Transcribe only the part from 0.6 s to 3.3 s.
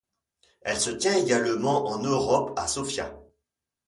Elle se tient également en Europe à Sofia.